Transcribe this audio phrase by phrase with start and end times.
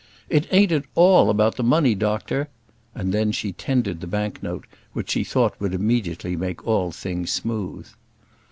[0.29, 2.49] "It ain't at all about the money, doctor;"
[2.95, 7.31] and then she tendered the bank note, which she thought would immediately make all things
[7.31, 7.85] smooth.